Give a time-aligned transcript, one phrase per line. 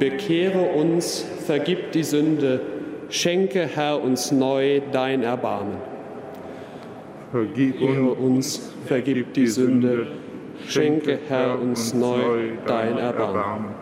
[0.00, 2.60] bekehre uns, vergib die Sünde,
[3.10, 5.76] schenke, Herr, uns neu dein Erbarmen.
[7.30, 10.08] Vergib Bekehre uns, vergib die Sünde,
[10.66, 13.74] schenke, Herr, uns neu dein Erbarmen.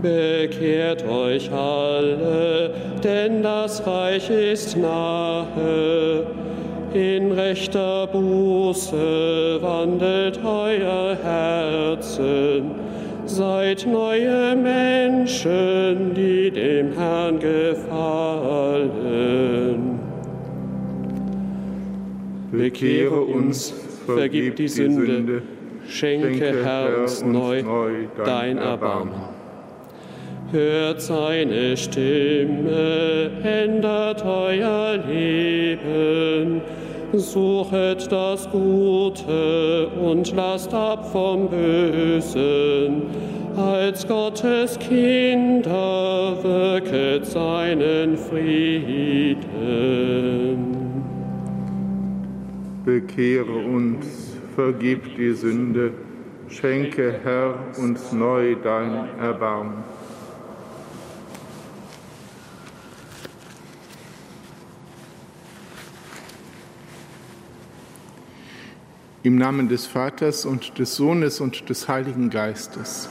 [0.00, 6.26] Bekehrt euch alle, denn das Reich ist nahe.
[6.94, 12.85] In rechter Buße wandelt euer Herzen.
[13.36, 18.88] Seid neue Menschen, die dem Herrn gefallen.
[22.50, 23.74] Bekehre uns,
[24.06, 25.42] vergib die Sünde,
[25.86, 27.62] schenke, Herr, uns neu
[28.24, 29.12] dein Erbarmen.
[30.50, 36.62] Hört seine Stimme, ändert euer Leben.
[37.12, 43.25] Suchet das Gute und lasst ab vom Bösen.
[43.56, 49.46] Als Gottes Kinder wirket seinen Frieden.
[52.84, 55.94] Bekehre uns, vergib die Sünde,
[56.50, 59.84] schenke, Herr, uns neu dein Erbarmen.
[69.22, 73.08] Im Namen des Vaters und des Sohnes und des Heiligen Geistes.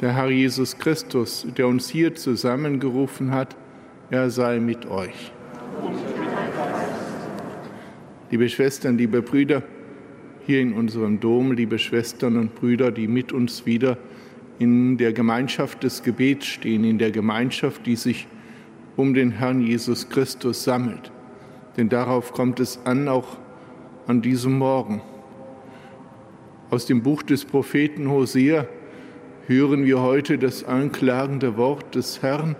[0.00, 3.54] Der Herr Jesus Christus, der uns hier zusammengerufen hat,
[4.10, 5.30] er sei mit euch.
[8.30, 9.62] Liebe Schwestern, liebe Brüder,
[10.46, 13.98] hier in unserem Dom, liebe Schwestern und Brüder, die mit uns wieder
[14.58, 18.26] in der Gemeinschaft des Gebets stehen, in der Gemeinschaft, die sich
[18.96, 21.12] um den Herrn Jesus Christus sammelt.
[21.76, 23.36] Denn darauf kommt es an, auch
[24.06, 25.02] an diesem Morgen.
[26.70, 28.66] Aus dem Buch des Propheten Hosea
[29.46, 32.56] hören wir heute das anklagende Wort des Herrn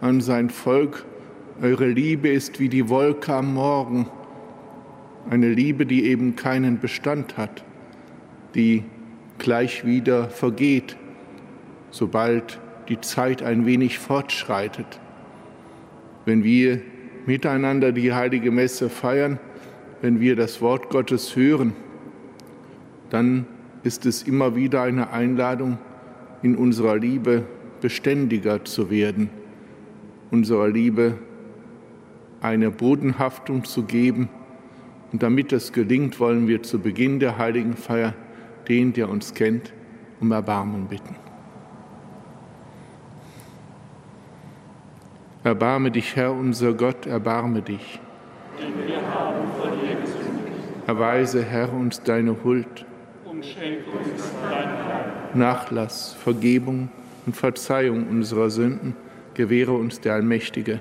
[0.00, 1.04] an sein Volk.
[1.62, 4.08] Eure Liebe ist wie die Wolke am Morgen,
[5.28, 7.64] eine Liebe, die eben keinen Bestand hat,
[8.54, 8.84] die
[9.38, 10.96] gleich wieder vergeht,
[11.90, 15.00] sobald die Zeit ein wenig fortschreitet.
[16.24, 16.80] Wenn wir
[17.26, 19.38] miteinander die heilige Messe feiern,
[20.02, 21.74] wenn wir das Wort Gottes hören,
[23.10, 23.46] dann
[23.82, 25.78] ist es immer wieder eine Einladung,
[26.42, 27.44] in unserer Liebe
[27.80, 29.30] beständiger zu werden,
[30.30, 31.18] unserer Liebe
[32.40, 34.28] eine Bodenhaftung zu geben.
[35.12, 38.14] Und damit das gelingt, wollen wir zu Beginn der heiligen Feier
[38.68, 39.72] den, der uns kennt,
[40.20, 41.16] um Erbarmen bitten.
[45.42, 47.98] Erbarme dich, Herr unser Gott, erbarme dich.
[48.58, 50.86] Denn wir haben vor dir gesündigt.
[50.86, 52.84] Erweise, Herr, uns deine Huld,
[53.24, 55.19] Und schenk uns dein Heil.
[55.34, 56.88] Nachlass, Vergebung
[57.26, 58.96] und Verzeihung unserer Sünden
[59.34, 60.80] gewähre uns der allmächtige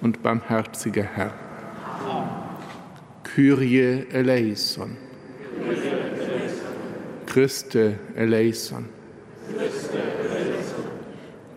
[0.00, 1.32] und barmherzige Herr.
[3.22, 4.96] Kyrie eleison.
[7.26, 8.88] Christe eleison.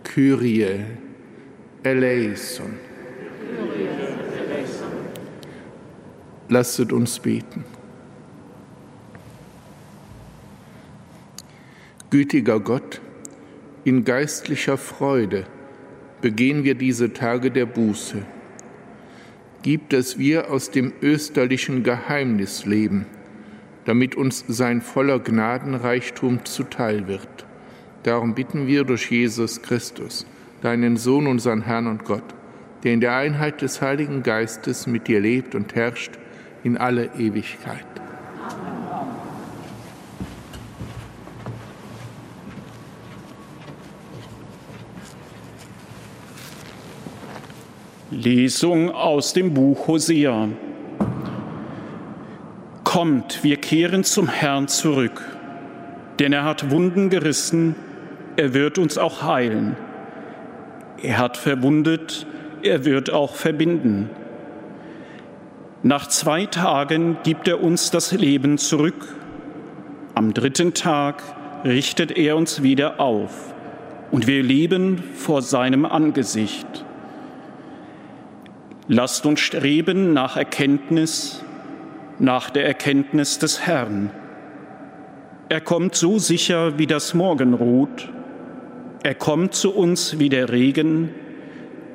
[0.02, 0.84] Kyrie
[1.82, 2.74] eleison.
[6.48, 7.64] Lasset uns beten.
[12.10, 13.02] Gütiger Gott,
[13.84, 15.44] in geistlicher Freude
[16.22, 18.22] begehen wir diese Tage der Buße.
[19.60, 23.04] Gib, dass wir aus dem österlichen Geheimnis leben,
[23.84, 27.44] damit uns sein voller Gnadenreichtum zuteil wird.
[28.04, 30.24] Darum bitten wir durch Jesus Christus,
[30.62, 32.24] deinen Sohn, unseren Herrn und Gott,
[32.84, 36.12] der in der Einheit des Heiligen Geistes mit dir lebt und herrscht
[36.64, 37.84] in alle Ewigkeit.
[48.10, 50.48] Lesung aus dem Buch Hosea.
[52.82, 55.22] Kommt, wir kehren zum Herrn zurück,
[56.18, 57.74] denn er hat Wunden gerissen,
[58.36, 59.76] er wird uns auch heilen.
[61.02, 62.26] Er hat verwundet,
[62.62, 64.08] er wird auch verbinden.
[65.82, 69.18] Nach zwei Tagen gibt er uns das Leben zurück.
[70.14, 71.22] Am dritten Tag
[71.62, 73.52] richtet er uns wieder auf
[74.10, 76.86] und wir leben vor seinem Angesicht.
[78.90, 81.44] Lasst uns streben nach Erkenntnis,
[82.18, 84.10] nach der Erkenntnis des Herrn.
[85.50, 88.08] Er kommt so sicher wie das Morgenrot.
[89.02, 91.10] Er kommt zu uns wie der Regen,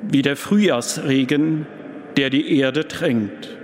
[0.02, 1.66] wie der Frühjahrsregen,
[2.16, 3.56] der die Erde tränkt.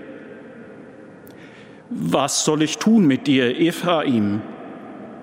[1.88, 4.42] Was soll ich tun mit dir, Ephraim?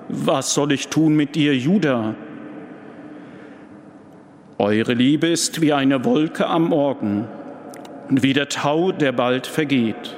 [0.07, 2.15] Was soll ich tun mit dir, Judah?
[4.57, 7.27] Eure Liebe ist wie eine Wolke am Morgen
[8.09, 10.15] wie der Tau, der bald vergeht.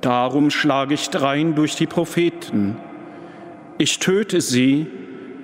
[0.00, 2.76] Darum schlage ich drein durch die Propheten.
[3.78, 4.86] Ich töte sie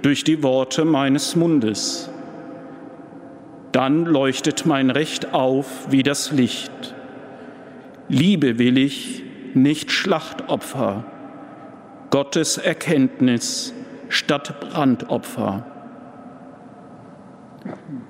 [0.02, 2.10] durch die Worte meines Mundes.
[3.72, 6.94] Dann leuchtet mein Recht auf wie das Licht.
[8.08, 9.22] Liebe will ich,
[9.54, 11.04] nicht Schlachtopfer.
[12.10, 13.74] Gottes Erkenntnis
[14.08, 15.66] statt Brandopfer.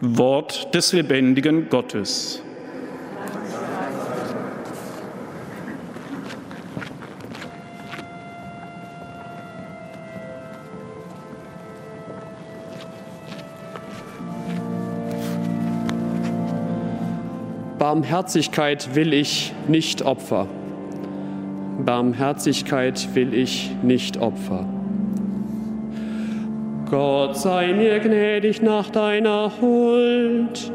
[0.01, 2.43] Wort des lebendigen Gottes.
[17.89, 20.47] Barmherzigkeit will ich nicht Opfer.
[21.87, 24.67] Barmherzigkeit will ich nicht Opfer.
[26.91, 30.71] Gott sei mir gnädig nach deiner Huld,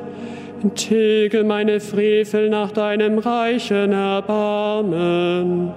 [0.74, 5.72] tilge meine Frevel nach deinem reichen Erbarmen,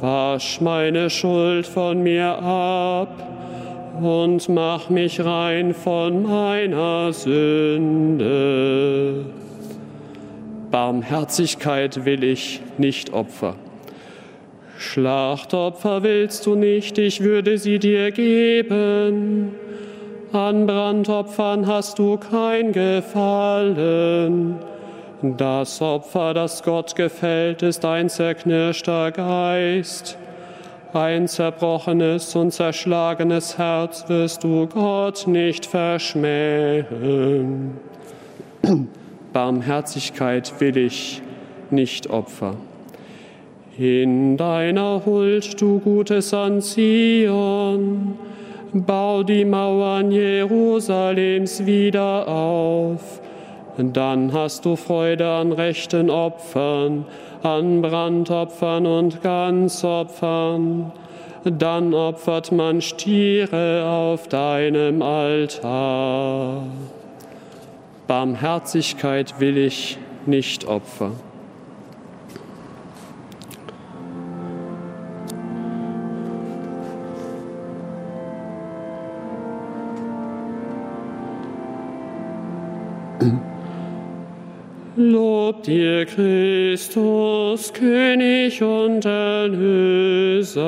[0.00, 3.08] wasch meine Schuld von mir ab
[4.00, 8.20] und mach mich rein von meiner Sünde.
[10.70, 13.56] Barmherzigkeit will ich nicht Opfer.
[14.78, 19.54] Schlachtopfer willst du nicht, ich würde sie dir geben.
[20.32, 24.56] An Brandopfern hast du kein Gefallen.
[25.22, 30.16] Das Opfer, das Gott gefällt, ist ein zerknirschter Geist.
[30.94, 36.86] Ein zerbrochenes und zerschlagenes Herz wirst du Gott nicht verschmähen.
[39.32, 41.22] Barmherzigkeit will ich
[41.70, 42.56] nicht Opfer.
[43.78, 48.18] In deiner Huld, du Gutes an Zion,
[48.72, 53.20] bau die Mauern Jerusalems wieder auf.
[53.78, 57.06] Dann hast du Freude an rechten Opfern,
[57.42, 60.92] an Brandopfern und Ganzopfern.
[61.44, 66.64] Dann opfert man Stiere auf deinem Altar.
[68.10, 71.12] Barmherzigkeit will ich nicht opfern.
[84.96, 90.58] Lob dir Christus, König und Erlöser.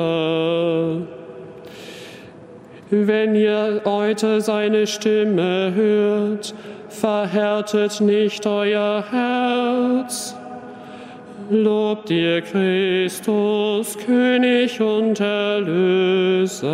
[2.89, 6.55] Wenn ihr heute seine Stimme hört,
[6.93, 10.35] verhärtet nicht euer Herz.
[11.49, 16.71] Lob dir Christus, König und Erlöser.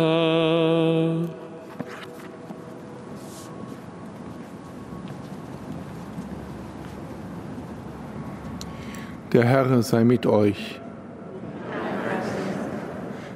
[9.32, 10.80] Der Herr sei mit euch.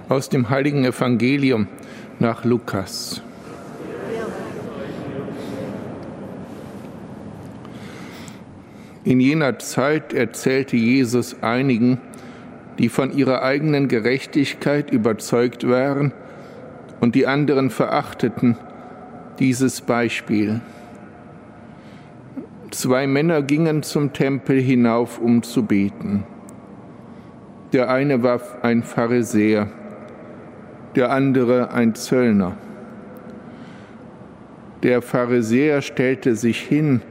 [0.09, 1.69] Aus dem heiligen Evangelium
[2.19, 3.23] nach Lukas.
[9.05, 11.99] In jener Zeit erzählte Jesus einigen,
[12.79, 16.13] die von ihrer eigenen Gerechtigkeit überzeugt waren
[17.01, 18.57] und die anderen verachteten,
[19.39, 20.61] dieses Beispiel.
[22.71, 26.25] Zwei Männer gingen zum Tempel hinauf, um zu beten.
[27.75, 29.69] Der eine war ein Pharisäer,
[30.97, 32.57] der andere ein Zöllner.
[34.83, 37.03] Der Pharisäer stellte sich hin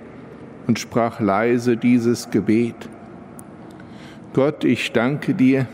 [0.67, 2.75] und sprach leise dieses Gebet.
[4.33, 5.67] Gott, ich danke dir,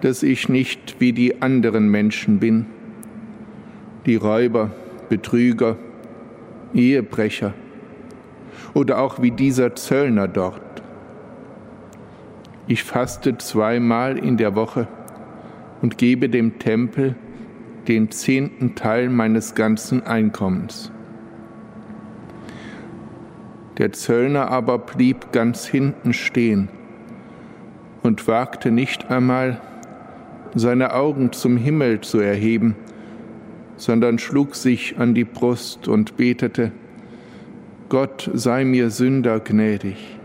[0.00, 2.66] dass ich nicht wie die anderen Menschen bin,
[4.06, 4.70] die Räuber,
[5.08, 5.76] Betrüger,
[6.74, 7.54] Ehebrecher,
[8.74, 10.82] oder auch wie dieser Zöllner dort.
[12.66, 14.86] Ich faste zweimal in der Woche
[15.80, 17.14] und gebe dem Tempel
[17.88, 20.92] den zehnten Teil meines ganzen Einkommens.
[23.78, 26.68] Der Zöllner aber blieb ganz hinten stehen
[28.02, 29.60] und wagte nicht einmal,
[30.54, 32.74] seine Augen zum Himmel zu erheben,
[33.76, 36.72] sondern schlug sich an die Brust und betete,
[37.88, 40.18] Gott sei mir Sünder gnädig.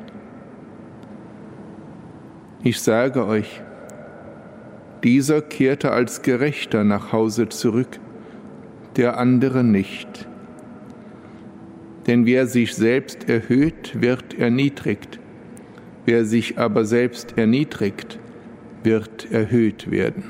[2.63, 3.62] Ich sage euch,
[5.03, 8.00] dieser kehrte als Gerechter nach Hause zurück,
[8.95, 10.27] der andere nicht.
[12.07, 15.19] Denn wer sich selbst erhöht, wird erniedrigt,
[16.05, 18.19] wer sich aber selbst erniedrigt,
[18.83, 20.24] wird erhöht werden.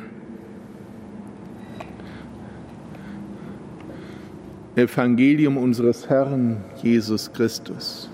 [4.76, 8.10] Evangelium unseres Herrn Jesus Christus.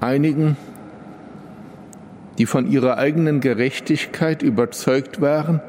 [0.00, 0.56] Einigen,
[2.38, 5.60] die von ihrer eigenen Gerechtigkeit überzeugt waren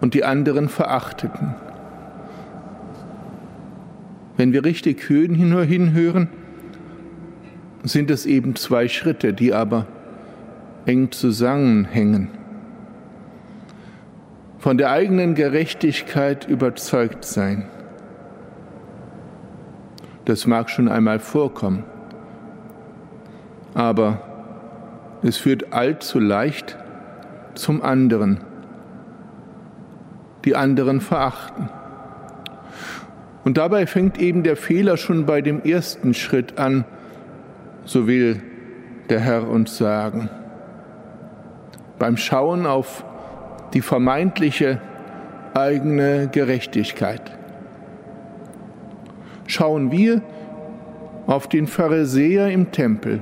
[0.00, 1.54] und die anderen verachteten.
[4.36, 6.28] Wenn wir richtig hinhören,
[7.84, 9.86] sind es eben zwei Schritte, die aber
[10.86, 12.28] eng zusammenhängen.
[14.58, 17.66] Von der eigenen Gerechtigkeit überzeugt sein.
[20.24, 21.84] Das mag schon einmal vorkommen,
[23.74, 24.33] aber
[25.24, 26.76] es führt allzu leicht
[27.54, 28.40] zum anderen.
[30.44, 31.70] Die anderen verachten.
[33.44, 36.84] Und dabei fängt eben der Fehler schon bei dem ersten Schritt an,
[37.84, 38.42] so will
[39.08, 40.28] der Herr uns sagen.
[41.98, 43.04] Beim Schauen auf
[43.72, 44.80] die vermeintliche
[45.54, 47.22] eigene Gerechtigkeit.
[49.46, 50.20] Schauen wir
[51.26, 53.20] auf den Pharisäer im Tempel,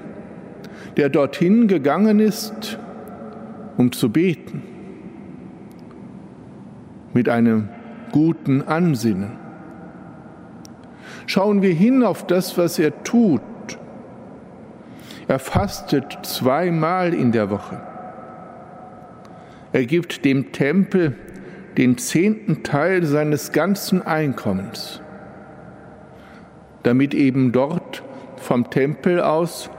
[0.97, 2.79] der dorthin gegangen ist,
[3.77, 4.63] um zu beten,
[7.15, 7.69] mit einem
[8.11, 9.33] guten Ansinnen.
[11.27, 13.41] Schauen wir hin auf das, was er tut,
[15.29, 17.81] er fastet zweimal in der Woche.
[19.73, 21.17] Er gibt dem Tempel
[21.79, 25.01] den zehnten Teil seines ganzen Einkommens,
[26.83, 28.03] damit eben dort
[28.37, 29.71] vom Tempel aus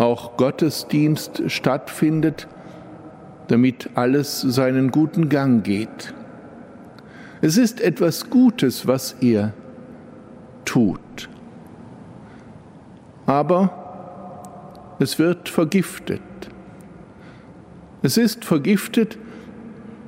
[0.00, 2.48] auch Gottesdienst stattfindet,
[3.48, 6.14] damit alles seinen guten Gang geht.
[7.42, 9.52] Es ist etwas Gutes, was er
[10.64, 11.28] tut.
[13.26, 16.22] Aber es wird vergiftet.
[18.02, 19.18] Es ist vergiftet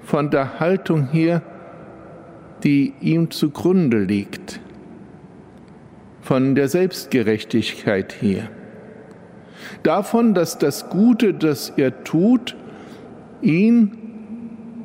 [0.04, 1.42] von der Haltung her,
[2.64, 4.60] die ihm zugrunde liegt,
[6.22, 8.48] von der Selbstgerechtigkeit her,
[9.82, 12.56] davon, dass das Gute, das er tut,
[13.40, 13.96] ihn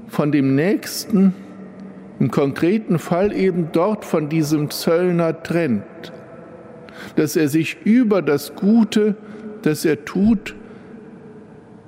[0.08, 1.34] von dem Nächsten,
[2.20, 6.12] im konkreten Fall eben dort von diesem Zöllner trennt,
[7.16, 9.16] dass er sich über das Gute
[9.68, 10.56] das er tut,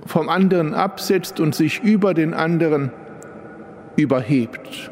[0.06, 2.92] vom anderen absetzt und sich über den anderen
[3.96, 4.92] überhebt.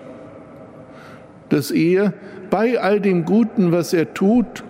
[1.50, 2.14] Dass er
[2.50, 4.64] bei all dem Guten, was er tut,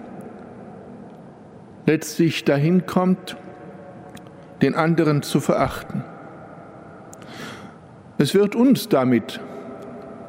[1.88, 3.38] letztlich dahin kommt,
[4.62, 6.04] den anderen zu verachten.
[8.20, 9.40] Es wird uns damit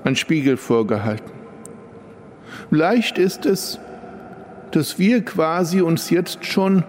[0.05, 1.33] ein Spiegel vorgehalten.
[2.71, 3.81] Leicht ist es,
[4.71, 6.85] dass wir quasi uns jetzt schon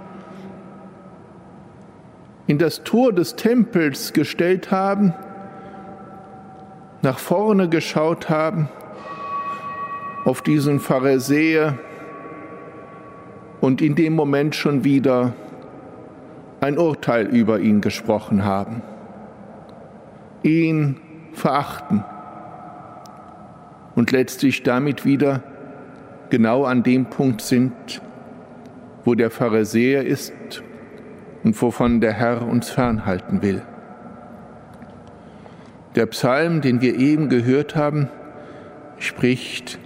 [2.45, 5.13] in das Tor des Tempels gestellt haben,
[7.01, 8.69] nach vorne geschaut haben,
[10.25, 11.79] auf diesen Pharisäer
[13.61, 15.33] und in dem Moment schon wieder
[16.61, 18.81] ein Urteil über ihn gesprochen haben,
[20.43, 20.97] ihn
[21.33, 22.03] verachten
[23.95, 25.43] und letztlich damit wieder
[26.29, 27.73] genau an dem Punkt sind,
[29.05, 30.63] wo der Pharisäer ist
[31.43, 33.61] und wovon der Herr uns fernhalten will.
[35.95, 38.09] Der Psalm, den wir eben gehört haben,
[38.99, 39.79] spricht,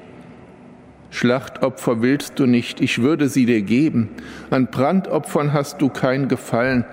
[1.13, 4.09] Schlachtopfer willst du nicht, ich würde sie dir geben,
[4.49, 6.85] an Brandopfern hast du kein Gefallen,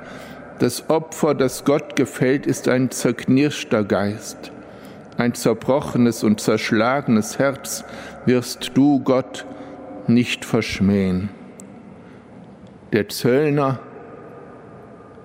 [0.59, 4.53] das Opfer, das Gott gefällt, ist ein zerknirschter Geist,
[5.17, 7.83] ein zerbrochenes und zerschlagenes Herz
[8.27, 9.47] wirst du, Gott,
[10.07, 11.31] nicht verschmähen.
[12.93, 13.81] Der Zöllner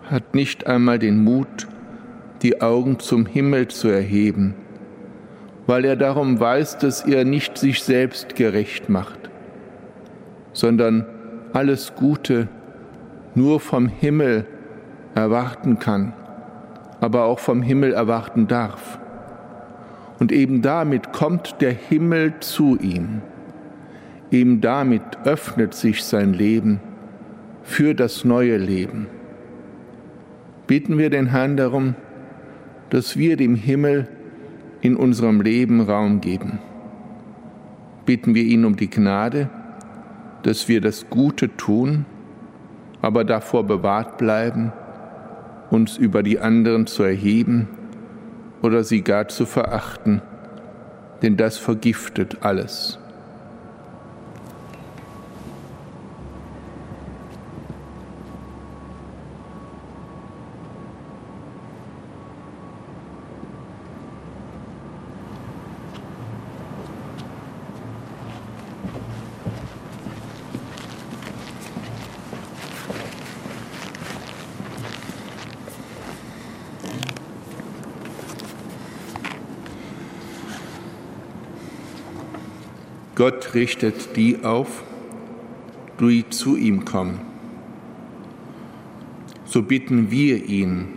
[0.09, 1.67] hat nicht einmal den Mut,
[2.43, 4.53] die Augen zum Himmel zu erheben,
[5.67, 9.19] weil er darum weiß, dass er nicht sich selbst gerecht macht,
[10.53, 11.05] sondern
[11.53, 12.47] alles Gute
[13.33, 14.45] nur vom Himmel
[15.15, 16.13] erwarten kann,
[17.01, 18.99] aber auch vom Himmel erwarten darf.
[20.19, 23.21] Und eben damit kommt der Himmel zu ihm.
[24.31, 26.79] Eben damit öffnet sich sein Leben
[27.63, 29.07] für das neue Leben
[30.67, 31.95] bitten wir den Herrn darum,
[32.89, 34.07] dass wir dem Himmel
[34.85, 36.59] in unserem Leben Raum geben.
[38.05, 39.49] Bitten wir ihn um die Gnade,
[40.43, 42.05] dass wir das Gute tun,
[43.01, 44.71] aber davor bewahrt bleiben,
[45.71, 47.67] uns über die anderen zu erheben
[48.61, 50.21] oder sie gar zu verachten,
[51.23, 52.99] denn das vergiftet alles.
[83.15, 84.83] Gott richtet die auf,
[85.99, 87.21] die zu ihm kommen.
[89.45, 90.87] So bitten wir ihn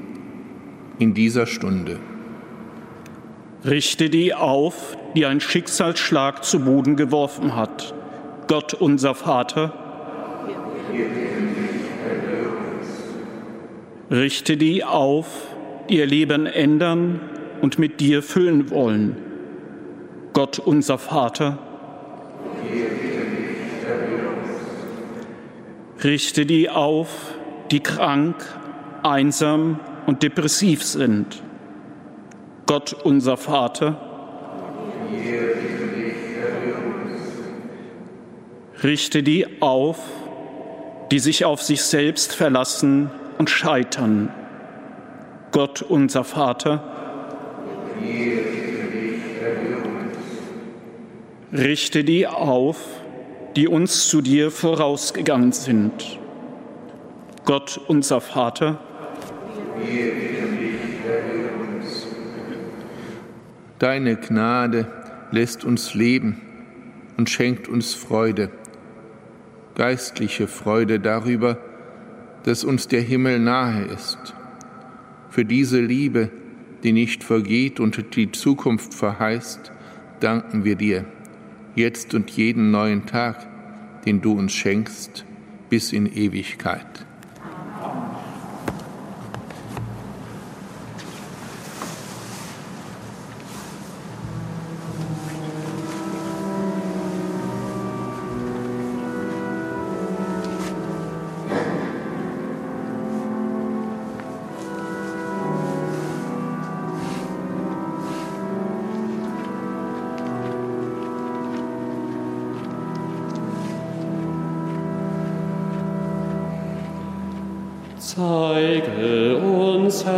[0.99, 1.99] in dieser Stunde.
[3.65, 7.95] Richte die auf, die ein Schicksalsschlag zu Boden geworfen hat.
[8.49, 9.73] Gott unser Vater.
[14.11, 15.26] Richte die auf,
[15.89, 17.21] die ihr Leben ändern
[17.61, 19.17] und mit dir füllen wollen.
[20.32, 21.59] Gott unser Vater.
[26.02, 27.08] Richte die auf,
[27.71, 28.37] die krank,
[29.02, 31.43] einsam und depressiv sind.
[32.67, 34.00] Gott unser Vater.
[38.82, 39.99] Richte die auf,
[41.11, 44.32] die sich auf sich selbst verlassen und scheitern.
[45.50, 46.84] Gott unser Vater.
[51.52, 52.78] Richte die auf,
[53.58, 56.21] die uns zu dir vorausgegangen sind.
[57.44, 58.78] Gott unser Vater.
[63.80, 64.86] Deine Gnade
[65.32, 66.40] lässt uns leben
[67.16, 68.50] und schenkt uns Freude,
[69.75, 71.58] geistliche Freude darüber,
[72.44, 74.36] dass uns der Himmel nahe ist.
[75.30, 76.30] Für diese Liebe,
[76.84, 79.73] die nicht vergeht und die Zukunft verheißt,
[80.21, 81.06] danken wir dir,
[81.75, 83.48] jetzt und jeden neuen Tag,
[84.08, 85.26] den du uns schenkst,
[85.68, 87.04] bis in Ewigkeit.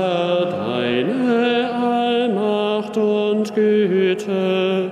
[0.00, 4.90] Deine Allmacht und Güte.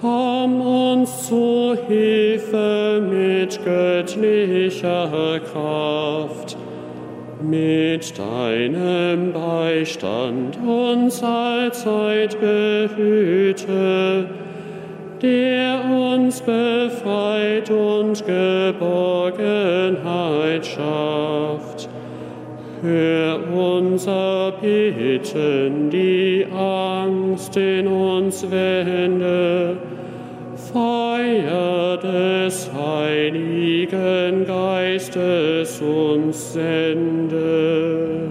[0.00, 6.56] Komm uns zu Hilfe mit göttlicher Kraft.
[7.40, 14.26] Mit deinem Beistand uns allzeit behüte,
[15.22, 21.49] der uns befreit und Geborgenheit schafft.
[22.82, 29.76] Hör unser Bitten, die Angst in uns wende,
[30.72, 38.30] Feuer des Heiligen Geistes uns sende.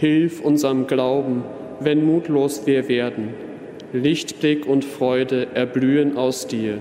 [0.00, 1.44] Hilf unserem Glauben,
[1.78, 3.32] wenn mutlos wir werden.
[3.92, 6.78] Lichtblick und Freude erblühen aus dir.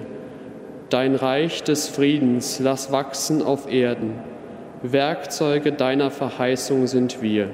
[0.89, 4.35] Dein Reich des Friedens lass wachsen auf Erden
[4.81, 7.49] Werkzeuge deiner Verheißung sind wir.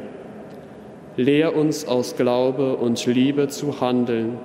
[1.18, 4.38] Lehr uns aus Glaube und Liebe zu handeln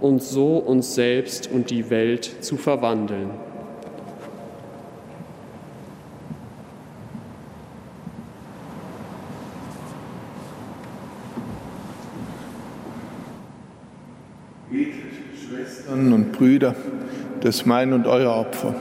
[0.00, 3.30] und so uns selbst und die Welt zu verwandeln.
[15.48, 16.74] Schwestern und Brüder,
[17.40, 18.74] dass mein und euer Opfer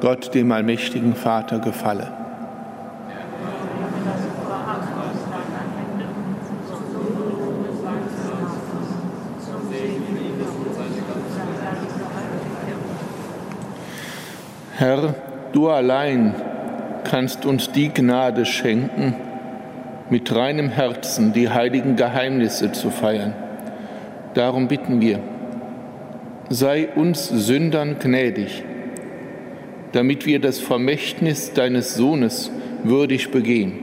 [0.00, 2.23] Gott, dem allmächtigen Vater, gefalle.
[14.76, 15.14] Herr,
[15.52, 16.34] du allein
[17.04, 19.14] kannst uns die Gnade schenken,
[20.10, 23.34] mit reinem Herzen die heiligen Geheimnisse zu feiern.
[24.34, 25.20] Darum bitten wir,
[26.48, 28.64] sei uns Sündern gnädig,
[29.92, 32.50] damit wir das Vermächtnis deines Sohnes
[32.82, 33.74] würdig begehen,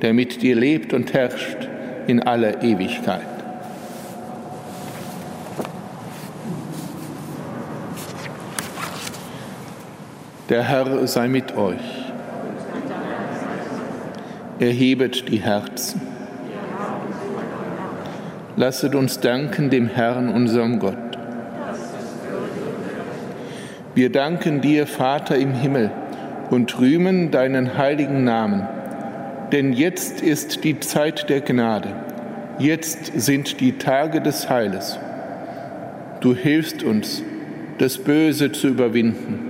[0.00, 1.68] der mit dir lebt und herrscht
[2.06, 3.29] in aller Ewigkeit.
[10.50, 11.78] Der Herr sei mit euch.
[14.58, 16.00] Erhebet die Herzen.
[18.56, 20.96] Lasset uns danken dem Herrn, unserem Gott.
[23.94, 25.92] Wir danken dir, Vater im Himmel,
[26.50, 28.66] und rühmen deinen heiligen Namen.
[29.52, 31.90] Denn jetzt ist die Zeit der Gnade,
[32.58, 34.98] jetzt sind die Tage des Heiles.
[36.18, 37.22] Du hilfst uns,
[37.78, 39.49] das Böse zu überwinden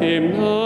[0.00, 0.65] Him.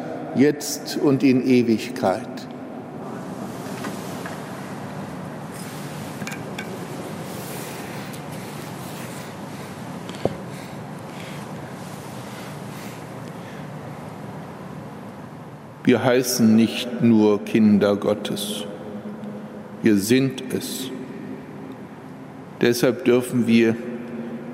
[0.35, 2.27] jetzt und in Ewigkeit.
[15.83, 18.65] Wir heißen nicht nur Kinder Gottes,
[19.81, 20.91] wir sind es.
[22.61, 23.75] Deshalb dürfen wir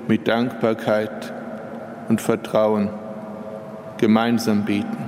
[0.08, 1.32] mit Dankbarkeit
[2.08, 2.88] und Vertrauen
[3.98, 5.07] gemeinsam beten.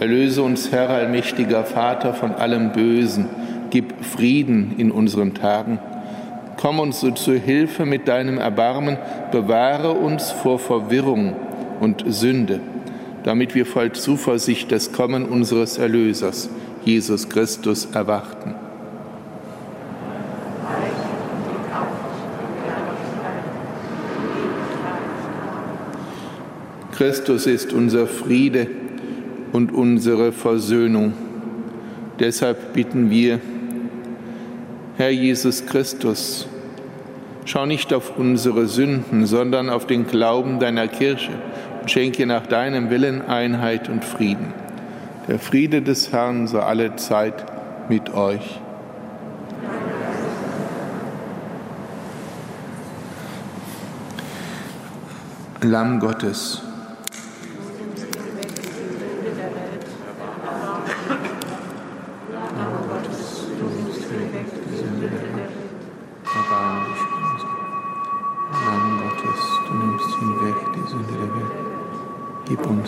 [0.00, 3.26] Erlöse uns, Herr allmächtiger Vater, von allem Bösen.
[3.70, 5.80] Gib Frieden in unseren Tagen.
[6.56, 8.96] Komm uns so zur Hilfe mit deinem Erbarmen.
[9.32, 11.34] Bewahre uns vor Verwirrung
[11.80, 12.60] und Sünde,
[13.24, 16.48] damit wir voll Zuversicht das Kommen unseres Erlösers,
[16.84, 18.54] Jesus Christus, erwarten.
[26.92, 28.66] Christus ist unser Friede
[29.52, 31.12] und unsere Versöhnung.
[32.18, 33.40] Deshalb bitten wir,
[34.96, 36.48] Herr Jesus Christus,
[37.44, 41.32] schau nicht auf unsere Sünden, sondern auf den Glauben deiner Kirche
[41.80, 44.52] und schenke nach deinem Willen Einheit und Frieden.
[45.28, 47.44] Der Friede des Herrn sei alle Zeit
[47.88, 48.60] mit euch.
[55.60, 56.62] Lamm Gottes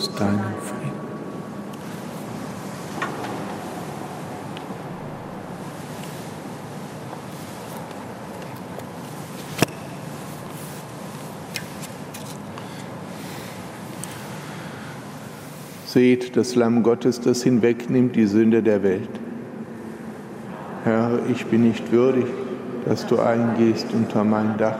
[0.00, 0.80] uns deinen Frieden.
[15.92, 19.10] Seht das Lamm Gottes, das hinwegnimmt die Sünde der Welt.
[20.84, 22.26] Herr, ich bin nicht würdig,
[22.86, 24.78] dass du eingehst unter mein Dach,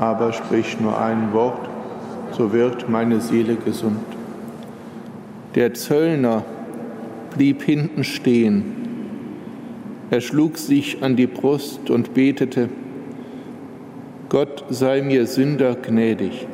[0.00, 1.68] aber sprich nur ein Wort,
[2.32, 4.00] so wird meine Seele gesund.
[5.56, 6.42] Der Zöllner
[7.36, 8.64] blieb hinten stehen.
[10.10, 12.70] Er schlug sich an die Brust und betete,
[14.30, 16.46] Gott sei mir Sünder gnädig.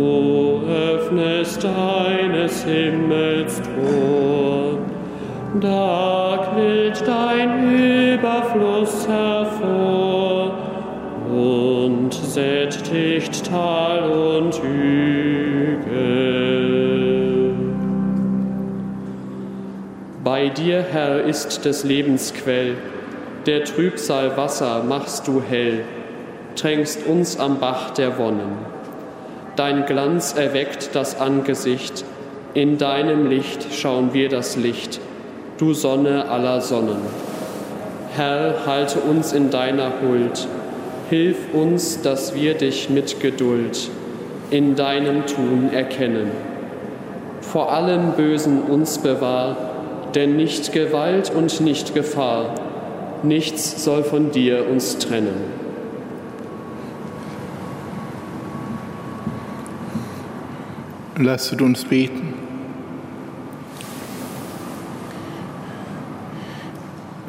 [0.00, 4.78] Du öffnest deines Himmels Tor,
[5.60, 10.54] da quillt dein Überfluss hervor
[11.30, 15.90] und sättigt Tal und Hügel.
[20.24, 22.78] Bei dir, Herr, ist des Lebens Quell,
[23.44, 25.84] der Trübsal Wasser machst du hell,
[26.56, 28.79] tränkst uns am Bach der Wonnen.
[29.60, 32.06] Dein Glanz erweckt das Angesicht,
[32.54, 35.00] in deinem Licht schauen wir das Licht,
[35.58, 37.02] du Sonne aller Sonnen.
[38.16, 40.48] Herr, halte uns in deiner Huld,
[41.10, 43.90] hilf uns, dass wir dich mit Geduld
[44.48, 46.30] in deinem Tun erkennen.
[47.42, 49.58] Vor allem Bösen uns bewahr,
[50.14, 52.54] denn nicht Gewalt und nicht Gefahr,
[53.22, 55.59] nichts soll von dir uns trennen.
[61.22, 62.32] Lasset uns beten.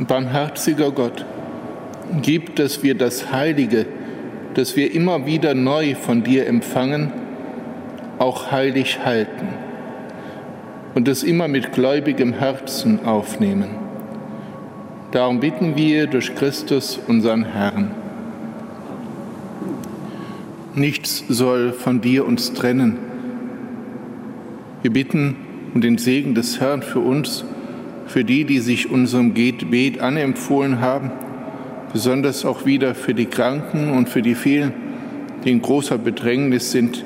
[0.07, 1.25] Barmherziger Gott,
[2.21, 3.85] gib, dass wir das Heilige,
[4.53, 7.11] das wir immer wieder neu von dir empfangen,
[8.17, 9.49] auch heilig halten
[10.95, 13.69] und es immer mit gläubigem Herzen aufnehmen.
[15.11, 17.91] Darum bitten wir durch Christus, unseren Herrn.
[20.75, 23.10] Nichts soll von dir uns trennen.
[24.81, 25.35] Wir bitten
[25.75, 27.45] um den Segen des Herrn für uns,
[28.07, 31.11] für die, die sich unserem Gebet anempfohlen haben,
[31.93, 34.73] besonders auch wieder für die Kranken und für die vielen,
[35.45, 37.05] die in großer Bedrängnis sind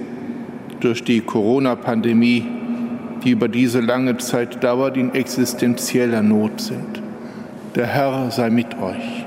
[0.80, 2.45] durch die Corona-Pandemie,
[3.23, 7.01] die über diese lange Zeit dauert, in existenzieller Not sind.
[7.76, 9.26] Der Herr sei mit euch.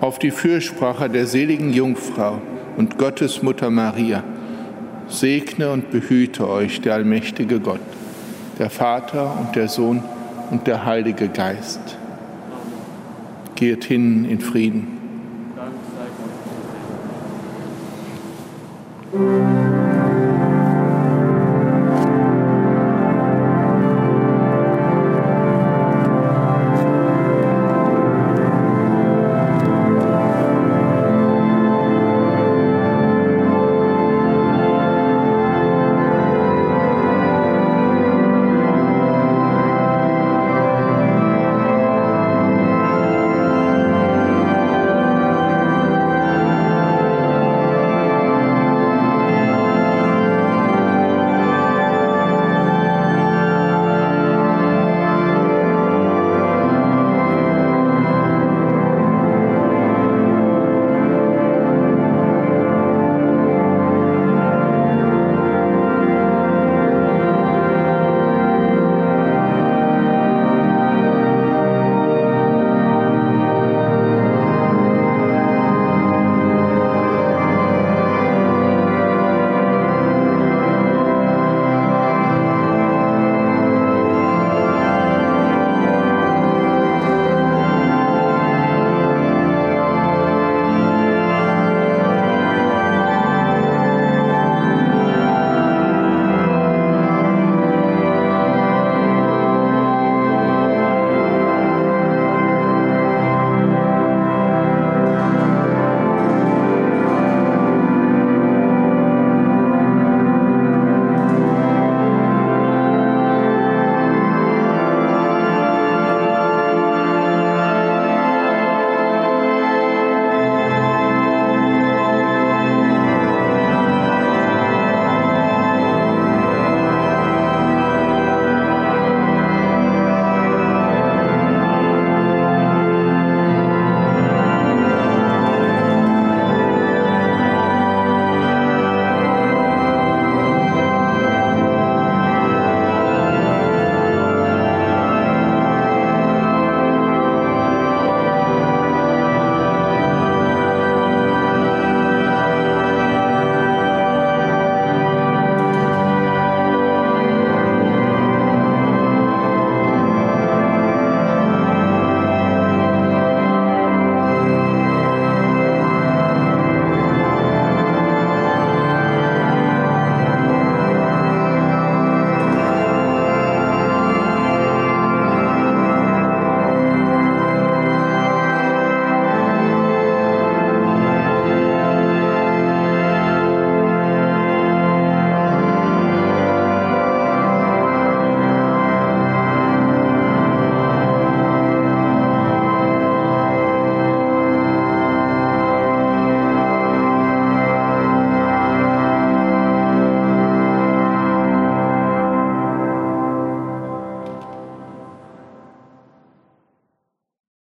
[0.00, 2.40] Auf die Fürsprache der seligen Jungfrau
[2.78, 4.22] und Gottes Mutter Maria
[5.08, 7.80] segne und behüte euch der allmächtige Gott,
[8.58, 10.02] der Vater und der Sohn
[10.50, 11.80] und der Heilige Geist.
[13.54, 14.97] Geht hin in Frieden.